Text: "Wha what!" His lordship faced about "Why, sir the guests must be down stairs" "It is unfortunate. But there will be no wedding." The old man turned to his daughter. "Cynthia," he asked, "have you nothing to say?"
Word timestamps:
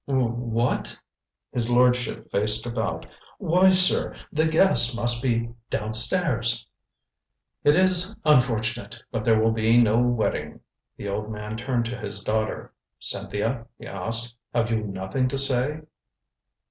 "Wha 0.07 0.25
what!" 0.29 0.99
His 1.51 1.69
lordship 1.69 2.25
faced 2.31 2.65
about 2.65 3.05
"Why, 3.37 3.69
sir 3.69 4.15
the 4.31 4.47
guests 4.47 4.97
must 4.97 5.21
be 5.21 5.51
down 5.69 5.93
stairs" 5.93 6.65
"It 7.63 7.75
is 7.75 8.17
unfortunate. 8.25 8.97
But 9.11 9.23
there 9.25 9.39
will 9.39 9.51
be 9.51 9.77
no 9.79 9.99
wedding." 9.99 10.61
The 10.97 11.07
old 11.09 11.29
man 11.31 11.55
turned 11.55 11.85
to 11.85 11.99
his 11.99 12.23
daughter. 12.23 12.73
"Cynthia," 12.97 13.67
he 13.77 13.85
asked, 13.85 14.33
"have 14.55 14.71
you 14.71 14.81
nothing 14.81 15.27
to 15.27 15.37
say?" 15.37 15.81